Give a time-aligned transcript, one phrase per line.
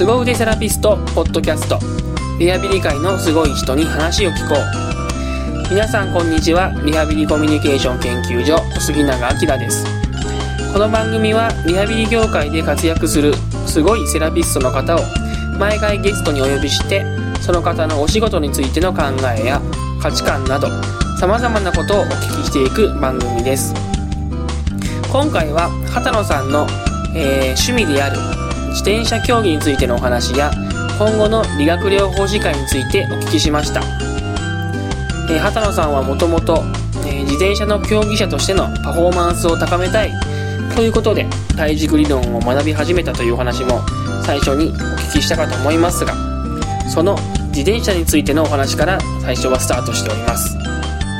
[0.00, 1.78] 凄腕セラピストポッドキャスト。
[2.38, 5.68] リハビリ界のすごい人に話を聞こう。
[5.68, 6.72] 皆さんこんにちは。
[6.86, 9.84] リハビリコミュニケーション研究所杉永明です。
[10.72, 13.34] この番組はリハビリ業界で活躍する
[13.66, 15.00] すごいセラピストの方を
[15.58, 17.04] 毎回ゲストにお呼びして
[17.42, 19.02] その方のお仕事についての考
[19.38, 19.60] えや
[20.00, 20.68] 価値観など
[21.18, 23.74] さまざまなことをお聞きしていく番組です。
[25.12, 26.66] 今回は畑野さんの、
[27.14, 28.39] えー趣味である
[28.80, 30.50] 自転車競技についてのお話や
[30.98, 33.80] 今後の理学療法士会についてお聞きしました、
[35.30, 36.64] えー畑野さんはもともと
[37.04, 40.12] 自転車の競技者としてのパフォーマンスを高めたい
[40.74, 43.82] ということで体軸理論を学び始めたというお話も
[44.24, 46.14] 最初にお聞きしたかと思いますが
[46.88, 47.16] その
[47.48, 50.56] 自転車についてのお話から最初はスタートしております。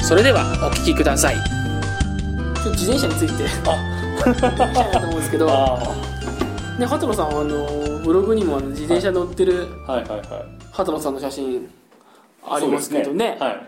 [0.02, 1.36] それではお聞きください。
[2.72, 3.44] 自転車について。
[4.24, 5.48] 聞きたいなと思うんですけど。
[5.50, 6.09] あ
[6.80, 10.28] ね、畑野さんはあのブログにもあの自転車乗ってるあはいはいはい。
[10.72, 11.68] 畑野さんの写真
[12.42, 13.36] ありますけどね。
[13.38, 13.60] はい。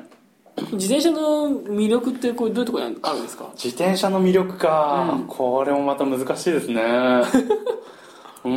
[0.73, 3.51] 自転車の魅力ってこれどういうところにあるんですか？
[3.55, 5.27] 自転車の魅力か、うん。
[5.27, 6.81] これもまた難しいですね。
[8.45, 8.51] うー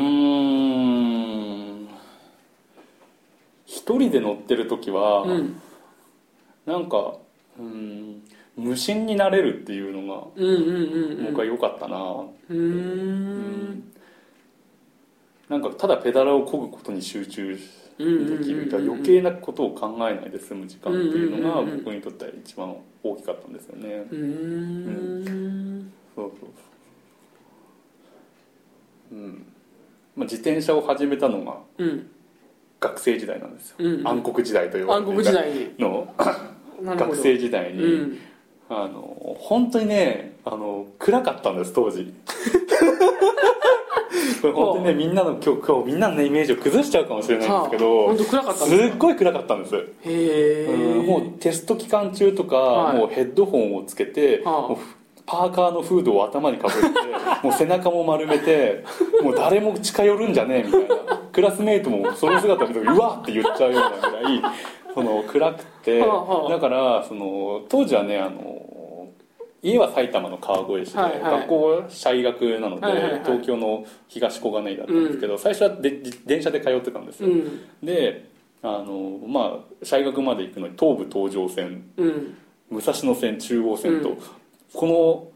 [1.84, 1.88] ん。
[3.66, 5.62] 一人で乗ってる時は、うん。
[6.66, 7.16] なんか
[7.60, 8.24] うん
[8.58, 10.54] 無心になれるっていうのがうんうん
[11.20, 12.26] うん僕は良かったな、うん。
[12.50, 13.92] うーん
[15.50, 17.60] なんかただペダルを漕ぐことに集中
[17.98, 18.04] で
[18.44, 25.92] きる余計なことを考えないで済む時間っていうのが僕にとっては一番大きかったんですよね、うーん。
[26.16, 26.50] そうそう
[29.12, 29.16] そう。
[29.16, 29.46] うん。
[30.16, 32.10] まあ、自転車を始めたのがうん
[32.80, 34.08] 学生時代なんですよ、うんうん。
[34.08, 35.52] 暗黒時代と呼ばれ暗黒時代。
[35.80, 36.14] の
[36.84, 38.18] 学生時代に、うん。
[38.68, 42.14] あの本当にねあの暗かったんです当時
[44.54, 49.76] これ本当にねみんなの今日今日みんなの、ね、イメージを崩しちゃうかもしれないんですけど、本当暗かったんすっごい暗かったんです。
[49.76, 52.98] へえうんもうテスト期間中とか、はい。
[52.98, 54.96] もうヘッドホンをつけて、はあ。
[55.28, 56.90] パーカーのフードを頭にかぶって
[57.42, 58.84] もう背中も丸めて
[59.24, 61.22] もう誰も近寄るんじゃねえみたいな。
[61.32, 64.42] クラスメートもその姿を見た時うわって言っちゃうようなぐらい
[64.94, 66.06] その暗くて、だ
[66.60, 68.66] からその当時はねあの
[69.66, 71.22] 家は埼玉の川越市で、はいはい。
[71.40, 73.22] 学校は社医学なので、はいはいはい。
[73.24, 77.62] 東京の東小金井だったんですけど、最初はで電車で通ってたんですよ、うん。
[77.84, 78.30] で
[78.62, 82.38] あのまあ社医学まで行くのに東武東上線うん。
[82.70, 84.18] 武蔵野線中央線と、うん。
[84.74, 85.32] こ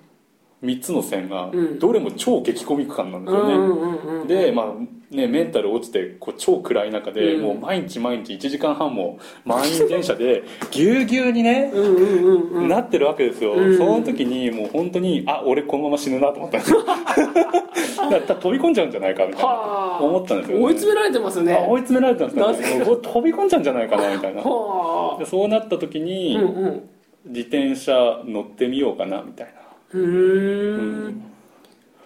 [0.64, 1.80] の3つの線がうん。
[1.80, 4.28] どれも超激混み区間なんですよね、うんうんうんうん。
[4.28, 4.66] で、まあ
[5.12, 7.42] ね、メンタル落ちてこう超暗い中で、うん。
[7.42, 12.68] もう毎日毎日1時間半も満員電車で ぎゅうぎゅうにね、うんうんうんうん。
[12.68, 13.78] なってるわけですよ、うん。
[13.78, 16.84] その時にもう本当にあ俺このまま死ぬなと思ったんですよ。
[16.86, 19.48] だから飛び込んじゃうんじゃないかみたいな。
[19.48, 20.04] はあ。
[20.04, 21.54] 思ったんですよ、ね、追い詰められてますよね。
[21.54, 24.44] あ追い詰められたんですね飛び込んじゃうんじゃないかなみたいな。
[24.44, 26.90] そうなった時に、うんうん。
[27.26, 29.54] 自転車乗ってみようかなみたいな。
[29.92, 31.29] うーん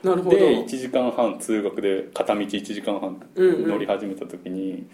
[0.04, 0.38] なるほど。
[0.38, 3.68] で1時間半通学で片道1時間半うんうん。
[3.70, 4.86] 乗り始めた時に、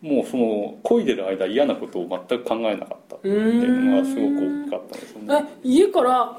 [0.00, 5.48] もうその漕いでる間嫌なことを全く考えなかったってういうのがすごく大きかったんですよね。
[5.64, 6.38] え家から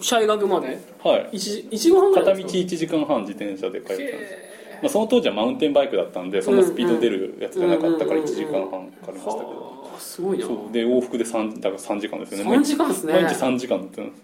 [0.00, 0.78] 社医学まで？
[1.04, 1.28] はい。
[1.32, 4.12] 一一時間半片道いですか？1時間半自転車で帰ったんです。
[4.34, 4.50] へ
[4.82, 9.46] まあ、その当時はマウンテンバイクだったんでそんなスピード出るやつじゃなかったから1うんうん時間半かかりましたけど。
[9.46, 10.46] はあすごいな。
[10.46, 10.72] そう。
[10.72, 12.56] で往復で3だから3時間ですよね。
[12.56, 13.12] 3時間ですね。
[13.12, 14.16] 毎日3時間乗ってるんで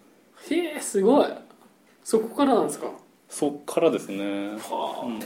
[0.43, 0.55] す。
[0.55, 1.27] へえすごい
[2.07, 2.93] そこからなんですか？
[3.29, 5.19] そっからですね、はうん、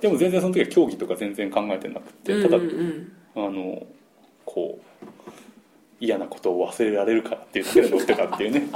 [0.00, 2.62] でも全然その時は競技とか全然考えてなくてうんただ、うん。
[2.62, 3.84] うんあの
[4.44, 5.06] こう
[5.98, 8.68] 嫌なことを忘れられるからっていうだけで乗ってたっていうね。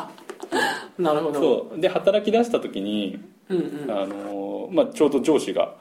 [0.99, 1.41] なるほど。
[1.41, 1.81] そう。
[1.81, 3.91] で働き出した時に、うんうん。
[3.91, 5.76] あのまあ、ちょうど上司が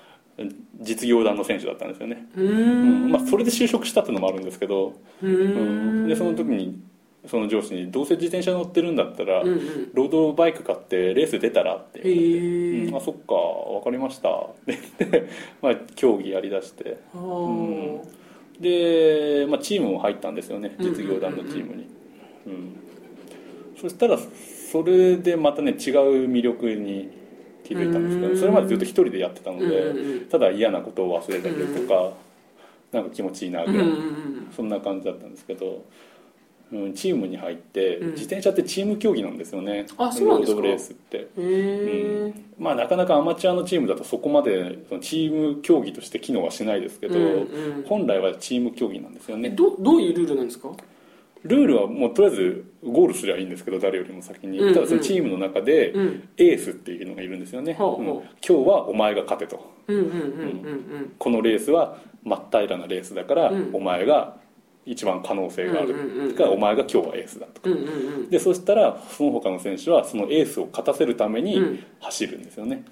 [0.80, 3.08] 実業団の選手だったんですよね、うん。
[3.08, 3.12] ん。
[3.12, 6.80] まあ、それで就職したっていうのもあるんですけど、でその時に
[7.26, 9.90] その上司に「どうせ自転車乗ってるんだったら、うんうん。
[9.94, 12.02] ロードバイク買ってレース出たら?」って。
[12.04, 13.34] 言われてうん、あそっか
[13.80, 14.30] 分かりました。
[14.30, 15.24] って言って、
[15.62, 16.98] まあ、競技やりだして。
[17.14, 18.00] あー。
[18.60, 21.86] で、まあ、チームも入ったんですよね実業団のチームに、
[22.48, 22.76] うん。
[23.80, 27.10] そしたらそれでまたね違う魅力に
[27.64, 28.34] 気づいたんですけうん。
[28.34, 30.20] どそれまでずっと一人でやってたので、うんうんうん。
[30.22, 32.14] ただ嫌なことを忘れたりとか、
[32.92, 34.48] なんか気持ちいいなぐらい、うんうんうん。
[34.56, 35.84] そんな感じだったんですけど、
[36.72, 38.12] うん、チームに入って、うん。
[38.12, 39.86] 自転車ってチーム競技なんですよね。
[39.98, 40.56] あそうなんですか？
[40.56, 41.18] ロードレースって。
[41.18, 47.30] へえまあなかなかアマチュアのチームだとそこまでそのチーム競技として機能はしないですけど、うんう
[47.80, 47.84] ん。
[47.88, 49.50] 本来はチーム競技なんですよね。
[49.52, 50.70] どどういうルールなんですか？
[51.44, 54.74] ルールはもうとりあえずゴールすりゃいいんですけど誰よりも先に、うんうん。
[54.74, 56.30] ただそのチームの中でうん。
[56.36, 58.16] エースっていうのがいるんですよね、ほうほう。
[58.16, 58.24] うん。
[58.46, 59.72] 今日はお前が勝てと。
[59.88, 60.10] うんうんうん。
[60.10, 61.14] うん。
[61.18, 63.70] このレースは真っ平らなレースだから、うん。
[63.72, 64.36] お前が
[64.90, 67.70] 一番可能性がある、うんうんからお前が今日はエースだとか。
[67.70, 67.90] うんうんう
[68.24, 68.30] ん。
[68.30, 71.84] でそしたらその他の選手はそのエースを勝たせるためにうん。
[72.00, 72.84] 走るんですよね、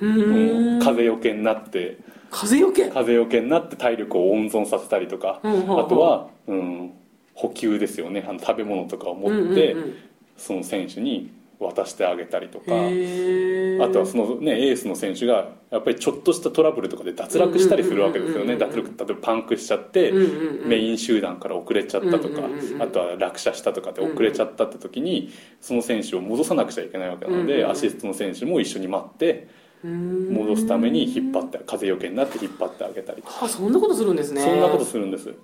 [0.00, 0.78] ううん。
[0.78, 1.98] ん風よけになって。
[2.30, 2.88] 風よけ？
[2.88, 5.80] 風よけになって体力を温存させたりとか、うん。
[5.80, 6.92] あとは、うん、
[7.34, 8.24] 補給ですよね。
[8.28, 9.94] あの食べ物とかを持って、うんうんうん。
[10.36, 18.56] その選手に渡してあげたりとかあとはその、ね、エースの選手がやっぱりちょっとしたトラブルとかで脱落したりするわけですよね。
[18.56, 22.42] 脱落例えばパンクしちゃって、うんうんうんメイン集団から遅れちゃったとか、
[22.80, 25.30] あとは落車したとかで遅れちゃったって時に
[25.60, 29.48] その選手を戻さなくちゃいけないわけなので、アシストの選手も一緒に待って
[29.84, 30.32] うん。
[30.32, 34.40] 戻すために引っ張って風よけになって引っ張ってあげたりとか、あそんなことするんですね。
[34.40, 35.34] そんなことするんです。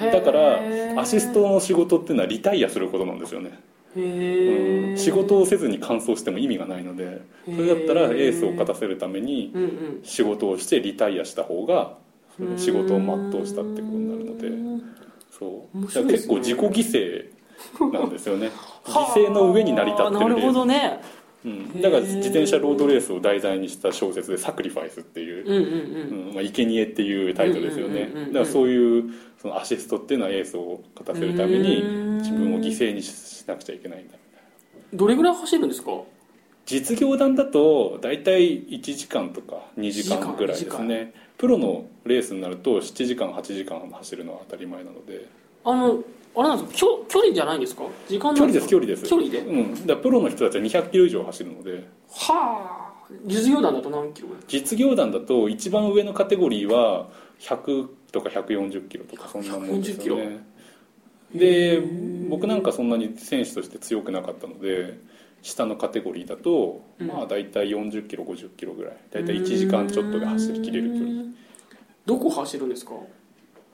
[0.00, 0.60] だから
[1.00, 3.50] アシストの仕事っていうのはリタイアすることなんですよね。
[3.50, 9.52] へうえん仕事をせずに完走しても意味がないのでそれだったらエースを勝たせるために
[10.02, 11.96] 仕事をしてリタイアした方が
[12.56, 14.84] 仕事を全うしたってことになるので
[15.38, 15.86] そう。
[16.10, 16.70] 結構自己犠
[17.80, 18.50] 牲なんですよね。
[18.84, 21.00] 犠牲の上に成り立ってるなるほどね
[21.44, 26.28] うん、だから自転車ロードレースを題材にした小説で「サクリファイス」っていううんうんうん。
[26.28, 28.10] うんまあ、生贄っていうタイトルですよね。
[28.28, 29.04] だからそういう
[29.40, 34.14] そのアシストっていうのはエースを勝たせるためにうん自分を犠牲にしなくちゃいけないんだ
[34.94, 35.90] どれぐらい走るんですか？
[36.66, 45.26] 実業団だと大体1時間とか2時間ぐらいです2時ねプロのレースになると7時間8時間走るのは当たり前なので。
[45.66, 46.02] あの
[46.36, 46.78] あれなんですか？
[46.78, 47.84] 距距離じゃないんですか？
[48.08, 49.06] 時間距離です距離です。
[49.06, 49.38] 距離で？
[49.38, 51.88] うん、だプロの人たちは200キロ以上走るので。
[52.10, 52.94] はあ。
[53.26, 60.44] 実業団だと何キロ実業団だと一番上のカテゴリーは100とか140キロとかそんなもんですよね。
[61.34, 61.80] で
[62.28, 64.98] 僕なんかそんなに選手として強くなかったので
[65.42, 67.06] 下のカテゴリーだと、うん。
[67.06, 68.96] まあ大体40キロ50キロぐらい。
[69.10, 71.22] 大体1時間ちょっとで走りきれる距離。
[72.06, 72.94] どこ走るんですか？
[72.94, 73.00] うん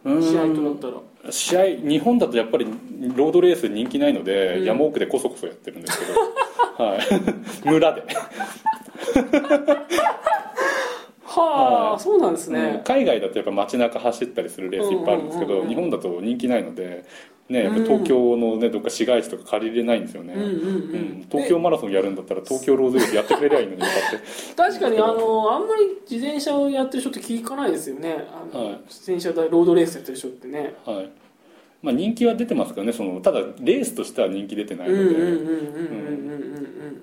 [0.05, 0.95] 試合となったら。
[1.31, 2.67] 試合日本だとやっぱり
[3.15, 4.65] ロードレース人気ないので、うん。
[4.65, 6.21] 山奥でこそこそやってるんですけど、
[6.85, 7.01] はい、
[7.69, 8.03] 村で、
[11.31, 12.01] はあ、はい。
[12.01, 12.55] そうなんですうん。
[12.55, 17.05] ね、海外だとやっぱ街中走ったりするレースいっぱいあるんですけど、日本だと人気ないので、
[17.49, 20.35] ね、やっぱり東京の、ね、どっか市街地とか借りれないんですよね、
[21.31, 24.21] 東京マラソンやるんだったら東京ロードレースやってくれりゃいいのにとかって。
[24.57, 28.11] 確かにあのあんまり自転車をやってる人って聞かないですよね。
[28.11, 28.23] はい。
[28.89, 30.75] 自転車でロードレースやってる人ってね。
[30.85, 31.11] はい。
[31.83, 35.51] まあ、人気は出てますからねそのただレースとしては人気出てないので、うんうんうんうんうんうん。
[35.51, 37.03] うん。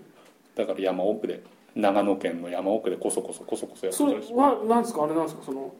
[0.55, 1.41] だから山奥で
[1.77, 5.03] 長野県の山奥でこそこそこそこそやってそれたりしはなんですか？
[5.03, 5.43] あれなんですか？
[5.45, 5.73] その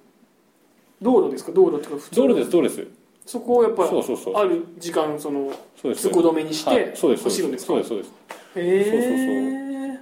[1.02, 1.52] 道路ですか？
[1.52, 2.28] 道路っていうか普通の。
[2.28, 2.88] 道路です道路です。
[3.26, 4.36] そこをやっぱそうそうそう。
[4.36, 5.52] ある時間その
[5.82, 6.08] そうです。
[6.10, 6.78] 通行止めにしはい。
[6.92, 7.24] てそうです。
[7.24, 7.68] 走るんですか？
[7.68, 8.12] そうですそうです。
[8.56, 9.02] へそうそう
[9.96, 10.00] え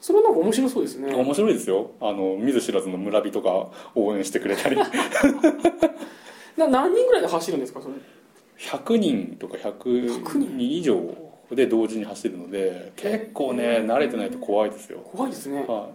[0.00, 1.14] それはなんか面白そうですね。
[1.14, 1.90] 面白いですよ。
[2.00, 4.76] あの見ず知らずの村人が応援してくれたり。
[6.56, 7.80] な何人ぐらいで走るんですか？
[7.80, 7.94] それ。
[8.58, 10.94] 100人とか100 100人人以上
[11.54, 15.64] で同時に走るので結構ね慣れてないと怖いですよ、怖いですね。
[15.66, 15.90] は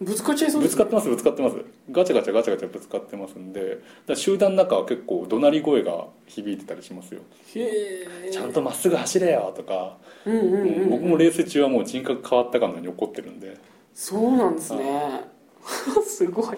[0.00, 0.84] ぶつかっちゃいい、そうですね。
[0.84, 1.56] ぶつかってますぶつかってます。
[1.90, 7.20] ガチャガチャガチャガチャぶつかってますんでだ集団の中は結構怒鳴り声が響いてたりしますよ。
[7.54, 8.30] へえ。
[8.30, 13.56] ちゃんとまっすぐ走れよとか、うんうんうん、うん、僕もレース中はもう人格変わったかのように怒ってるんで。
[13.94, 15.24] そうなんですね。
[16.04, 16.56] すごい。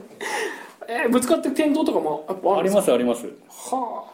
[0.88, 3.26] えーぶつかって転倒とかもあありますあります。
[3.26, 4.04] かは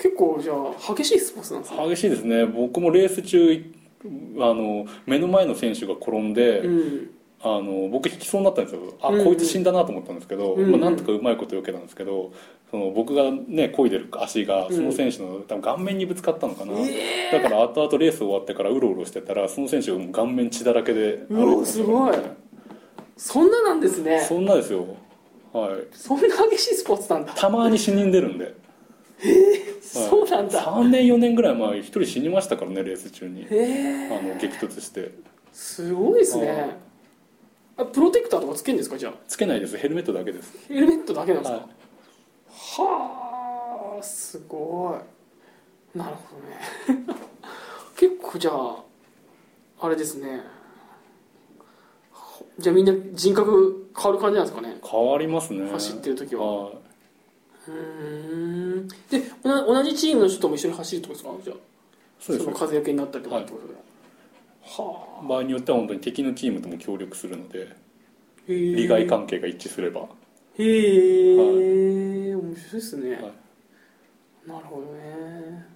[0.00, 2.46] 結構じゃあ激しいスポーツなんですね激しいですね。
[2.46, 3.72] 僕もレース中
[4.38, 7.10] あの目の前の選手が転んで、うん。
[7.42, 8.82] あの僕引きそうになったんですよ。
[9.00, 9.24] あ、うんうん。
[9.24, 10.70] こいつ死んだなと思ったんですけど、うんうん。
[10.72, 12.32] まあ、なんとかうまいこと避けたんですけど
[12.70, 22.16] その僕がね漕いでる足がその選手の多分顔面にぶつかったのかな、えだから後々レース終わってからうろうろしてたらその選手が顔面血だらけでうわすごい。
[23.16, 24.20] そんななんですね。
[24.20, 24.86] そんなですよ。
[25.52, 25.86] はい。
[25.92, 27.32] そんな激しいスポーツなんだ。
[27.34, 28.54] たまに死人出るんで
[29.82, 30.60] そうなんだ。
[30.64, 33.42] 3年4年ぐらい前一人死にましたからねレース中に。
[33.42, 35.12] へえあの激突して。
[35.52, 36.76] すごいですね。
[37.76, 39.12] あプロテクターとかつけるんですかじゃあ？
[39.26, 39.76] つけないです。
[39.76, 40.52] ヘルメットだけです。
[40.68, 41.66] ヘルメットだけなんですか、はい。
[42.88, 44.96] はあすご
[45.94, 45.98] い。
[45.98, 46.36] なるほ
[46.94, 47.04] どね。
[47.98, 48.84] 結構じゃあ
[49.80, 50.42] あれですね。
[52.58, 54.76] じゃあみんな人格変わる感じなんですかね？
[54.88, 55.68] 変わりますね。
[55.70, 56.64] 走ってる時は。
[56.66, 56.74] はい
[57.70, 58.84] うー。
[58.84, 61.44] んで同同じチームの人とも一緒に走るってことですか？
[61.44, 61.56] じゃあ。
[62.20, 62.48] そうです。
[62.48, 63.74] の風よけになったりとかってことで、
[64.62, 67.74] は場合によっては本当に敵のチームとも協力するので
[68.46, 70.02] 利害関係が一致すれば、
[70.58, 73.22] へえ、面白いですね、はい。
[74.46, 75.66] なるほどね。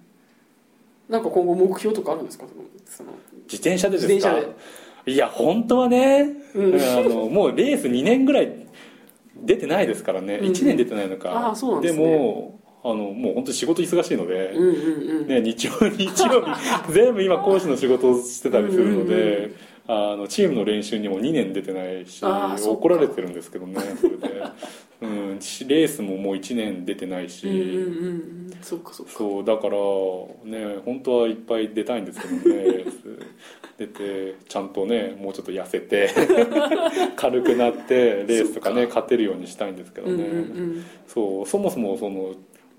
[1.09, 2.45] なんか今後目標とかあるんですか？
[2.85, 3.11] その
[3.43, 4.33] 自転車でですか？
[4.33, 4.53] 自転
[5.05, 6.81] 車いや本当はね、うん。
[6.81, 8.64] あのもうレース2年ぐらい
[9.35, 11.29] 出てないですからね、うん1年出てないのか。
[11.29, 12.01] うなんですね。
[12.01, 15.27] もあのもう本当に仕事忙しいので、うんうんうん。
[15.27, 19.55] ね、日曜日 曜日全部今講師の仕事をしてたりするので、うんうん
[19.87, 24.41] あのチームの練習にも2年出てないし怒られてるんですけどねそれで、
[25.01, 28.53] うん、しレースももう1年出てないし、うんうんうんうん。
[28.61, 29.11] そっかそっか。
[29.13, 29.77] そうだから
[30.45, 32.95] ね本当はいっぱい出たいんですけどねレース。
[33.77, 36.09] 出てちゃんとねもうちょっと痩せて
[37.17, 40.39] 軽くなってレースとかね勝てるようにしたいんですけどね、うんうんう
[40.77, 40.85] ん。
[41.07, 42.33] そうそもそもその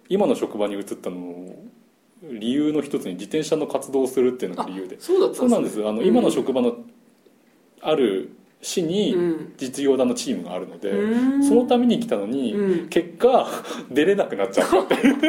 [0.09, 1.55] 今の職場に移ったの
[2.23, 4.97] 理由の一つに自転車の活動をするっていうのが理由で。
[4.99, 5.87] そうだったそうなんです。
[5.87, 6.77] あの、今の職場の
[7.81, 8.31] ある
[8.63, 9.55] 市にうん。
[9.57, 11.45] 実業団のチームがあるので、うん。
[11.45, 12.89] そのために来たのに、うん。
[12.89, 13.47] 結果
[13.91, 15.17] 出れなくなっちゃったっていう。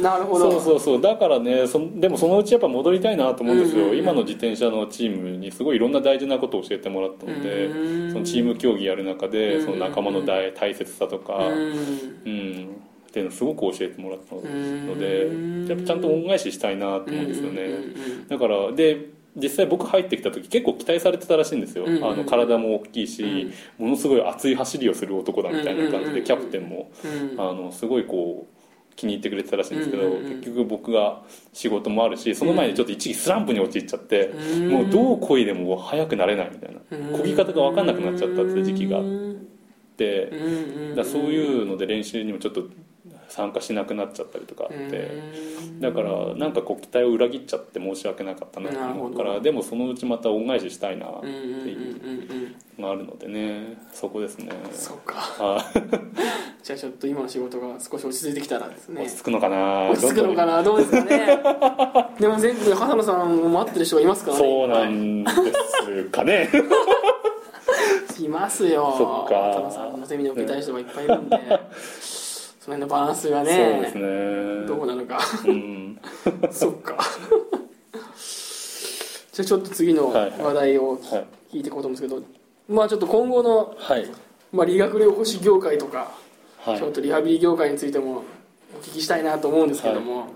[0.00, 0.52] なるほど。
[0.52, 1.00] そうそうそう。
[1.00, 3.92] だからねそでもそのうちやっぱ戻りたいなと思うんですよ、うんうん。
[3.92, 8.12] うん今の自転車のチームにすごいいろんな大事なことを教えてもらったので、うん。
[8.12, 9.64] そのチーム競技やる中で、うん。
[9.64, 11.52] その仲間の大大切さとか、うん。
[11.52, 12.68] うん、
[13.08, 14.98] っていうのをすごく教えてもらったのうん。
[14.98, 17.78] で、やっぱちゃんと恩返ししたいなと思うんですよね、うんうんう
[18.24, 18.28] ん。
[18.28, 26.14] だからで実際僕入ってきた時結構期待されてたらしいんですよ、うんうんあの体も大きいし、ものすごい熱い走りをする男だみたいな感じうんうんうんうん。
[26.14, 27.40] でキャプテンもうん。
[27.40, 34.68] あのすごいこう気に入ってくれてたらしいんですけど、うんうんうん結局僕が仕事もあるしその前にちょっと一時期スランプに陥っちゃって、うん。
[34.70, 36.80] もうどう漕いでも速くなれないみたいな
[37.16, 39.48] 漕ぎ方が分かんなくなっちゃったっていう時期があっうん
[39.96, 40.96] てうんうん。
[40.96, 42.68] だそういうので練習にもちょっと
[43.28, 45.10] 参加しなくなっちゃったりとかあって。
[45.80, 54.50] だからなんかこう期待を裏切っちゃって申し訳なかったなと思うからでもそのうちまた恩返ししたいなっていうがあるのでねそこですね。
[54.72, 55.14] そうか。
[55.38, 55.72] あ
[56.62, 59.02] じゃあちょっと今の仕事が少し落ち着いてきたらですね。
[59.02, 59.88] 落ち着くのかな？
[59.90, 60.62] 落ち着くのかな？
[60.62, 61.40] どうですかね？
[62.18, 64.42] でも全部畑野さんを待ってる人がいますからね。
[64.44, 66.48] そうなんですかね。
[68.20, 68.94] いますよ。
[68.98, 69.34] そっか。
[69.52, 71.36] 畑野さんのゼミに受けたい人がいっぱいいるんで
[72.68, 74.02] その辺のバランスがそうねですね。
[74.66, 75.18] どうなのか。
[75.46, 75.98] うん。
[76.52, 76.98] そっか。
[79.32, 80.40] じゃあちょっと次のはいはい。
[80.42, 81.00] 話題をはい
[81.50, 82.22] 聞いていこうと思うんですけど、
[82.68, 84.06] まあちょっと今後の、はい。
[84.52, 86.12] まあ、理学療法士業界とか、
[86.58, 86.78] はい。
[86.78, 88.22] ちょっとリハビリ業界についても
[88.78, 90.26] お聞きしたいなと思うんですけども、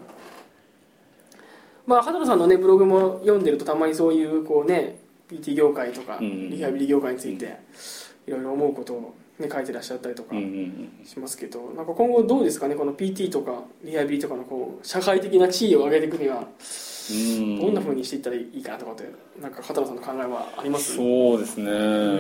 [1.87, 7.59] まあ畑野さんのねブログも読んでるとたまにそういうこうね PT 業界とかうんリハビリ業界について
[8.27, 10.47] いろいろ思うことを、ね、書いてらっしゃったりとかうんう
[11.03, 16.47] んしますけど、なんか今後どうですかねこの PT とかリハビリとかのこう社会的な地位を上げていくには
[17.11, 17.61] うん。
[17.61, 20.95] どんなふうにしていったらいいかなとかってなんか畑野さんの考えはあります？
[20.97, 21.71] そうですね、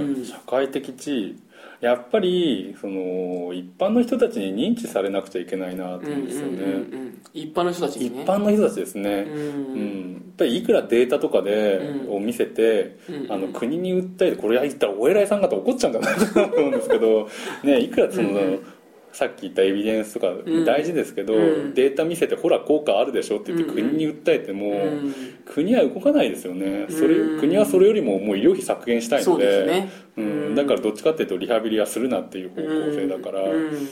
[0.02, 0.24] ん。
[0.26, 1.36] 社会的地位
[1.82, 6.76] やっぱりその一般の人たちに認知されなくちゃいけないなと思うんですよね、うんうんうんう
[7.08, 7.22] ん。
[7.34, 10.10] 一般の人たちに一ね般の人たちですね、ううん。
[10.10, 13.32] んやっぱりいくらデータとかで、うんを見せて、うん。
[13.32, 17.28] あの国に訴えてこれ言ったらお偉いさん方怒っちゃうんじゃないかなと思うんですけど、
[17.64, 18.64] ね、いくらその、うん
[19.12, 20.64] さっき言ったエビデンスとかん。
[20.64, 21.74] 大事ですけど、うん。
[21.74, 25.14] データ見せてほら効果あるでしょって言ってうん国に訴えても、うん。
[25.44, 26.86] 国は動かないですよね。
[26.88, 29.90] それうん国はそれよりももう医療費削減したいのでね。
[30.16, 33.88] うん、だからどっちかっていうとリハビリはするなっていう方向性だから、うん。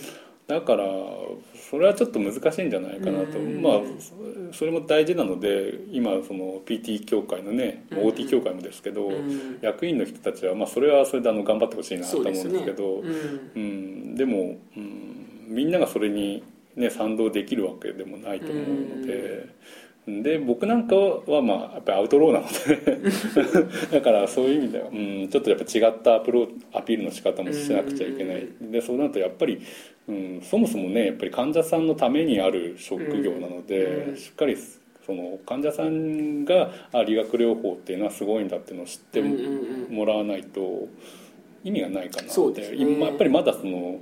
[0.46, 0.84] だから
[1.70, 3.62] それはちょっと難しいんじゃないかなと、うん。
[3.62, 7.98] まあそそれも大事なので今その PT 協会のね、うん。
[7.98, 9.58] OT 協会もですけど、うん。
[9.60, 13.50] 役員の人たちは、まあ、それはそれであの頑張ってほしいなとそ思うんですけどうん。
[13.54, 14.14] うん。
[14.16, 15.09] でも、うん、
[15.50, 16.42] みんながそれに、
[16.76, 18.64] ね、賛同できるわけでもないと思う
[19.00, 19.48] ので。
[20.06, 22.48] で僕なんかはまあやっぱりアウトローなの
[23.90, 23.92] で。
[23.92, 28.48] だからそういう意味では、うん、ちょっとやっぱ違ったアプロアピールの仕方もしなくちゃいけない。
[28.60, 29.60] でそうなるとやっぱり、
[30.08, 34.16] うん、そもそもねやっぱり患者さんのためにある職業なので、うん。
[34.16, 34.56] しっかり
[35.06, 40.88] その患者さんがあ理学療法っていうのはすごいんだっていうのを知ってもらわないと
[41.62, 42.74] 意味がないかなって、ね。
[42.74, 44.00] 今やっぱりまだその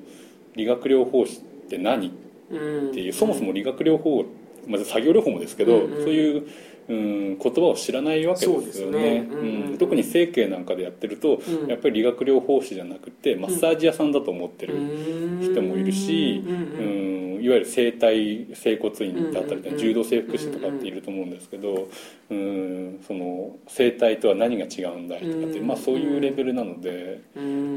[0.59, 2.13] 理学療法士って何？
[2.51, 2.91] うん。
[2.91, 4.25] っていうそもそも理学療法
[4.67, 6.47] まず作業療法もですけど、うんうんそういう、
[6.89, 8.63] うん、言葉を知らないわけですよね。
[8.63, 9.27] そうですね。
[9.31, 9.79] うんうんうん。
[9.79, 11.69] 特に整形なんかでやってると、うん。
[11.69, 14.75] やっぱり理学療法士じゃなくてマッサージ屋さんだと思ってる
[15.41, 16.55] 人もいるし、うん。
[16.55, 16.59] う
[17.05, 21.89] んいわゆる整体整骨院だったり柔道整復師とかっていると思うんですけど、
[22.31, 25.67] うん、その整体とは何が違うんだいとかって、うん。
[25.67, 27.23] まあ、そういうレベルなので。
[27.37, 27.69] ううん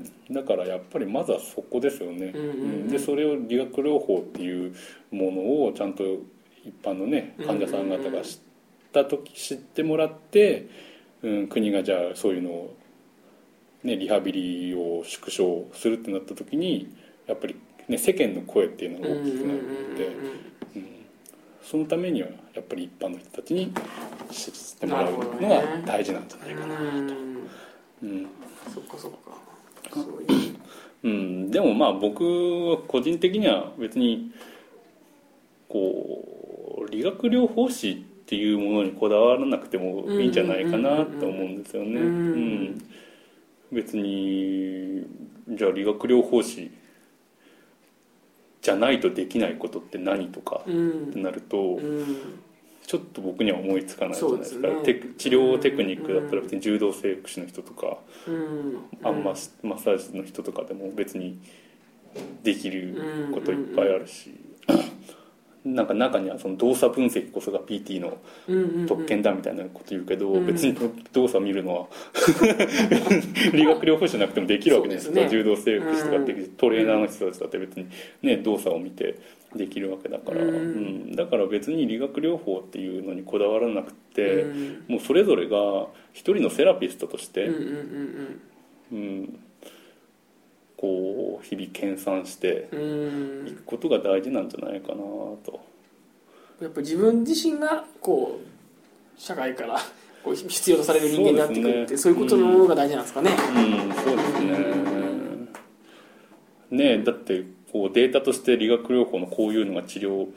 [0.00, 4.74] ん、だからやっぱりまずはそこですよね、うんでそれを理学療法っていう
[5.10, 6.02] ものをちゃんと
[6.64, 8.38] 一般のね患者さん方が知っ
[8.92, 10.68] た時知ってもらって、
[11.22, 12.76] うん、国がじゃあそういうのを、
[13.84, 16.92] ね、リハビリを縮小するってなった時に
[17.26, 17.56] やっぱり
[17.90, 20.10] ね、世間の声っていうのが大きくなるので、
[21.62, 23.72] そのためにはやっぱり一般の人たちに
[24.30, 25.18] 知ってもらうの
[25.48, 26.74] が大事なんじゃないかな。
[26.80, 27.48] うん。
[28.02, 28.26] うん。
[28.72, 29.18] そっかそっか。
[29.92, 30.56] そういう。
[31.02, 34.32] うん、でもまあ僕は個人的には別に
[35.68, 42.74] こう理学療法士っていうものにこだわらなくてもいいんじゃないかなと思うんですよね。
[43.72, 45.06] 別に
[45.48, 46.70] じゃあ理学療法士
[48.62, 50.72] じゃないとできないことって何とかうっ
[51.12, 52.06] てんなるとうん。
[52.86, 54.66] ちょっと僕には思いつかないじゃないですか。
[54.66, 54.74] ね。
[55.16, 58.78] 治療テクニックだったら別に柔道整復師の人とかうん。
[59.04, 61.38] アンマスマッサージの人とかでも別に
[62.42, 64.34] できることいっぱいあるし、
[65.64, 68.16] なんか中にはその動作分析こそが PT の
[68.86, 70.46] 特権だみたいなこと言うけど、うん。
[70.46, 70.74] 別に
[71.12, 71.86] 動作見るのは
[73.52, 75.28] 理学療法士じゃなくてもできるわけですね。
[75.28, 76.50] 柔道整復師とかできるうん。
[76.52, 77.86] トレーナーの人たちだって別に、
[78.22, 79.16] ね、動作を見て
[79.54, 80.48] できるわけだから、うん。
[80.48, 81.14] うん。
[81.14, 84.84] だから別に理学療法っていうのにこだわらなくて、うん。
[84.88, 87.46] もうそれぞれが一人のセラピストとして、
[88.92, 89.38] うん、
[90.80, 92.70] こう日々研鑽して
[93.46, 95.60] いくことが大事なんじゃないかなと。
[96.58, 99.78] やっぱ自分自身がこう社会から
[100.24, 103.30] こう必要とされる人間になってくるってそう,、ねいうことの方が大事なんですかね。
[103.30, 104.56] うん、そうですね。
[106.70, 110.28] ねえだってこうデータとして理学療法のこういうのが治療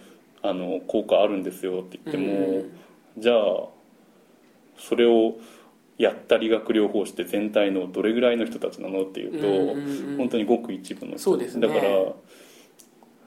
[0.42, 2.72] あの効果あるんですよって言っても、うん
[3.16, 3.68] じゃあ
[4.76, 5.36] それを
[5.98, 11.20] やった理学療法士って全体のどれぐらいの人たちなのっていうと、うんうんうん本当にごく一部の人。
[11.20, 11.68] そうですね。
[11.68, 11.92] だから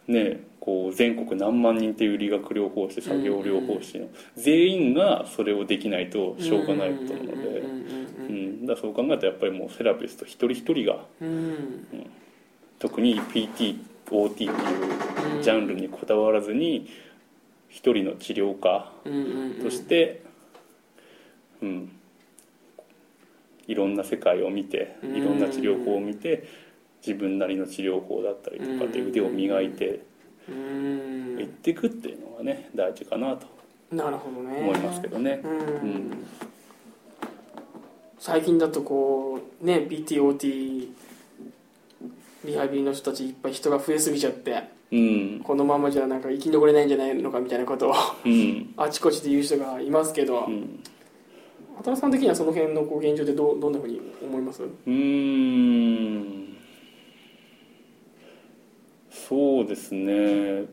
[0.09, 7.33] ねこう全国何万人っていう理学療法士作業療法士の全員がそれをできないとしょうがないことなので。
[7.61, 11.29] うんうんうん、だそう考えたらやっぱりもうセラピスト一人一人がうん。
[11.29, 11.87] うん。
[12.79, 16.89] 特に PTOT っていうジャンルにこだわらずに
[17.69, 19.63] 一人の治療家うんうんうん。
[19.63, 20.23] として、
[21.63, 21.93] うん、
[23.67, 25.17] いろんな世界を見てうん。
[25.17, 26.45] いろんな治療法を見て
[27.07, 30.01] 自分なりの治療法だったりとかで腕を磨いて
[30.49, 31.39] うん。
[31.41, 33.47] いっていくっていうのがね大事かなと
[33.93, 34.59] なるほどね。
[34.61, 35.41] 思いますけどね。
[35.45, 35.51] うん。
[35.51, 36.27] うん。
[38.19, 40.89] 最近だとこうね BTOT
[42.45, 45.41] リハビリの人たちいっぱい人が増えすぎちゃってうん。
[45.45, 48.75] このままじゃなんか生き残れないんじゃないのかみたいなことをうん。
[48.79, 50.83] あちこちで言う人がいますけど、うん
[51.77, 54.63] 畑中さん的にはその辺のこう現状でどうどんなふうに思います？
[54.63, 56.57] うーん。
[59.11, 60.65] そうですね。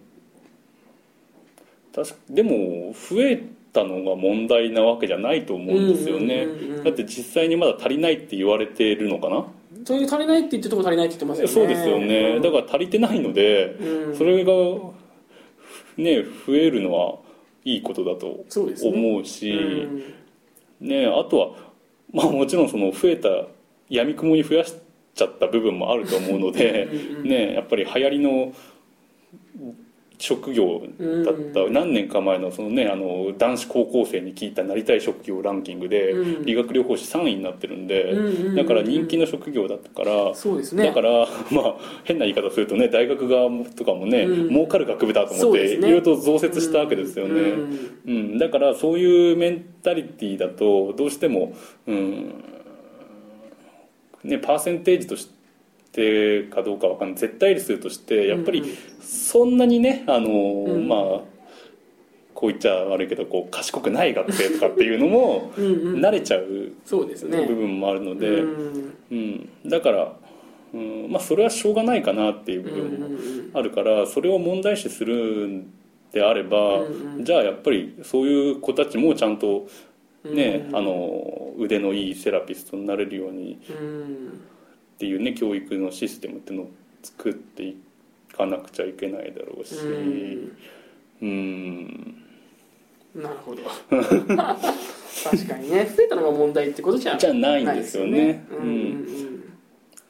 [1.94, 6.84] 確かでも増えたのが問題なわけじゃないと思うんですよね、うんうんうんうん。
[6.84, 9.46] だって実際にまだ足りないって言われているのかな、
[9.86, 11.54] そういう足りないって言ってるとこ足りないって言ってますよね。
[11.54, 14.18] そうですよね、だから足りてないので、うん。
[14.18, 14.54] それが
[15.98, 17.18] ね増えるのは
[17.66, 18.92] いいことだとそうですね。
[18.92, 20.04] 思うし、うん
[20.80, 21.48] ねあとは
[22.12, 23.30] まあもちろんその増えた
[23.90, 24.74] 闇雲に増やし
[25.16, 26.88] ちゃった部分もあると思うので
[27.24, 28.54] ねやっぱり流行りの
[30.24, 30.80] 職業
[31.26, 31.74] だった、うん。
[31.74, 36.46] 何年か前のその、ね、あの男子高校生に聞いたなりたい職業ランキングで、うん。
[36.46, 40.34] 理学療法士3位になってるんで、うんだから人気の職業だったから。
[40.34, 40.86] そうですね。
[40.86, 44.50] だから、まあ、変な言い方するとね大学側とかもね、うん。
[44.50, 51.54] 儲かる学部だと思って、いろいろと増設したわけですよね、うんうん、だからそういうメンタリティーだとどうしても、
[51.86, 52.44] うん
[54.24, 55.33] ね、パーセンテージとして
[56.52, 57.18] かどうかわかんない。
[57.18, 58.68] 絶対数としてやっぱりうん
[59.02, 60.30] そんなにねあの、
[60.76, 60.88] ん。
[60.88, 61.00] まあ
[62.34, 68.94] こう言っちゃ悪いけどこう賢くない学生とかっていうのも 慣れちゃう部分もあるので、うん。
[69.12, 70.16] うん、だから、
[70.74, 73.52] うんまあ、それはしょうがないかなっていう部うん分もうん。
[73.54, 75.16] あるからそれを問題視する
[75.48, 75.68] ん
[76.12, 77.24] であれば、うんうん。
[77.24, 79.68] じゃあやっぱりそういう子たちもちゃんと
[80.26, 84.42] ね、うんあの腕のいいセラピストになれるようにうん
[84.94, 87.78] っていうね教育のシステムっていうのを作ってい
[88.36, 89.76] かなくちゃいけないだろうし。
[89.76, 90.58] うん。
[91.22, 92.24] うん
[93.16, 93.62] なるほど。
[95.24, 98.46] 確かにね増えたのが問題ってことじゃじゃないんですよね。
[98.52, 99.44] うんうん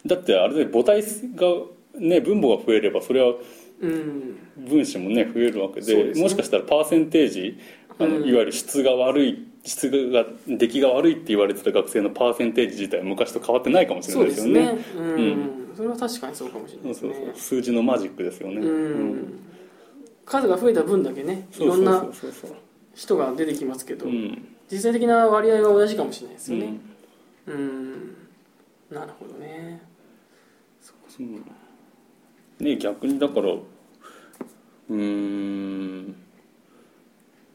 [0.05, 1.01] だってあれで母体
[1.35, 1.47] が
[1.95, 3.35] ね分母が増えればそれは
[3.79, 7.57] 分子もね増えるわけでもしかしたらパーセンテージ
[7.99, 8.27] あの、うん。
[8.27, 14.75] いわゆる質が悪い質が出来が悪いって言われてた学生のパーセンテージ自体は昔と変わってないかもしれそないうでよね。
[14.75, 15.01] ですすね。
[15.01, 15.73] うん。
[15.75, 18.57] それは確かにそうかもしれないねそうそう数字のマジックですよね。
[18.57, 19.39] うん。
[20.25, 22.13] 数が増えた分だけねいそうそうんろなそう。
[22.13, 22.51] そうそう
[22.93, 24.45] 人が出てきますけどうん。
[24.71, 26.77] 実際的な割合は同じかもしれないですうんよね。
[27.47, 28.15] うん。
[28.91, 29.81] なるほどね。
[31.19, 31.45] うん
[32.59, 36.15] ね逆にだからうーん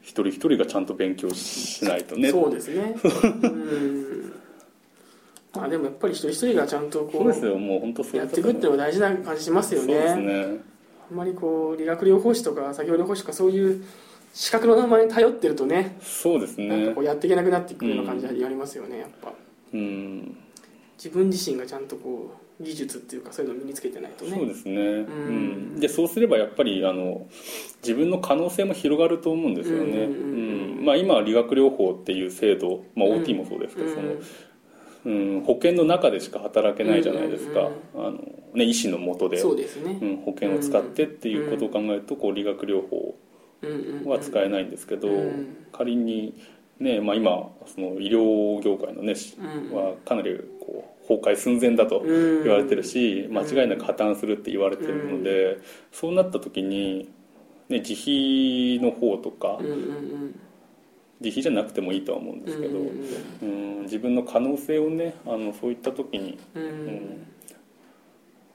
[0.09, 2.31] 一人一人がちゃんと勉強しないとね。
[2.31, 2.95] そうですね。
[3.43, 4.33] うん。
[5.53, 7.59] まあでもやっぱり一人一人がちゃんとこそうですよ。
[7.59, 9.93] もう本当そうやっていくっていうのが大事な感じしますよね。
[9.93, 10.61] そうですね。
[11.11, 13.83] あんまりこう理学療法士とか作業療法士とかそういう
[14.33, 19.31] 資格の名前に頼ってるとねそうですなんかねこうやっていけなくなっていくような感じありますよねやっぱ。
[19.73, 20.37] うん。
[20.97, 24.31] 自分自身がちゃんとこう技術っていうかそういうのを身につけてないとね。
[24.35, 25.75] そうですね、うん。
[25.77, 27.27] ん、でそうすればやっぱりあの
[27.81, 30.35] 自分の可能性も広がると思うんですよね、うんうんう
[30.75, 30.85] んうん。
[30.85, 34.13] まあ、今は理学療法っていう制度、まあ、OT もそうですけど、その
[35.05, 38.19] うん、保険の中でしか働けないじゃないですか、あの
[38.53, 39.97] ね、医師のもとで、そうですね。
[40.01, 43.15] うん、保険を使ってっていうことを考えるとこう理学療法
[43.61, 44.09] うんうんうん。
[44.09, 45.67] は使えないんですけど、うん。
[45.71, 46.33] 仮に、
[46.79, 49.13] ねまあ、今その医療業界のね、
[49.71, 49.75] うん。
[49.75, 50.37] はかなり
[51.09, 52.43] 崩壊寸前だとうん。
[52.43, 55.57] 言われてるし、間違いなく破綻するって言われてるので、
[55.91, 57.09] そうなった時に、
[57.67, 59.59] ね、自費の方とか、
[61.19, 62.87] 自費じゃなくてもいいとは思うんですけど、うん
[63.41, 67.25] うん自分の可能性をねあのそういった時にうん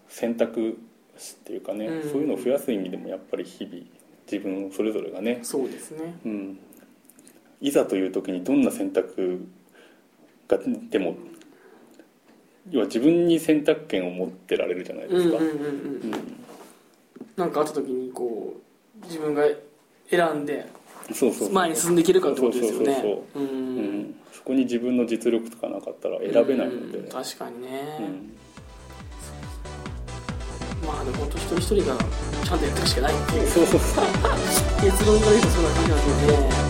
[0.07, 0.79] 選択
[1.17, 2.11] 肢っていうかね、うん。
[2.11, 3.85] そういうのを増やす意味でもやっぱり日々
[4.31, 6.15] 自分それぞれがね、そうですね。
[6.25, 6.59] うん、
[7.61, 9.45] いざという時にどんな選択
[10.47, 11.17] がでも
[12.71, 15.39] 要は自分に選択権を持ってられるじゃないですか、
[17.37, 18.55] なんかあった時にこ
[19.03, 19.43] う自分が
[20.09, 20.67] 選んで
[21.53, 23.03] 前に進んでいけるかってことですよね。
[24.33, 27.99] そこに自分の実力とかなかったら選べないので、うん確かにね。
[28.01, 28.35] うん。
[30.87, 31.97] まあでも本当一人一人が
[32.45, 33.43] ちゃんとやっていくしかないっていう。
[33.47, 33.61] 結
[35.07, 36.64] 論から言うとそうな感じなんですよね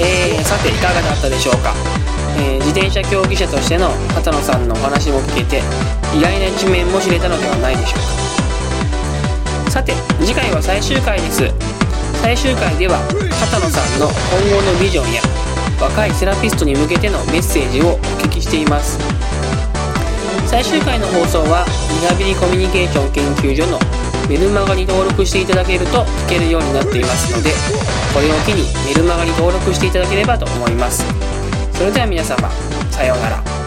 [0.00, 1.74] えー、さていかがだったでしょうか、
[2.38, 5.62] えー自転車競技者としての畑野さんのお話も聞けて
[6.14, 8.00] 意外な一面も知れたのではないでしょう
[9.64, 9.70] か。
[9.70, 11.50] さて次回は最終回です。
[12.20, 12.98] 最終回では
[13.40, 15.22] 畑野さんの今後のビジョンや
[15.80, 18.98] 若いセラピストに向けてのメッセージをお聞きしています。
[20.46, 21.64] 最終回の放送は
[22.00, 23.78] リハビリコミュニケーション研究所の
[24.28, 27.50] メルマガに登録していただけると聞けるようになっていますので
[28.18, 31.04] これを機にメルマガに登録していただければと思います。
[31.72, 32.50] それでは皆様
[32.90, 33.57] さようなら。